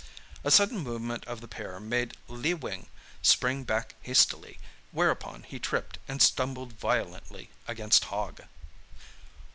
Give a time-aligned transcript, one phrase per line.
[0.43, 2.87] A sudden movement of the pair made Lee Wing
[3.21, 4.57] spring back hastily,
[4.91, 8.41] whereupon he tripped and stumbled violently against Hogg.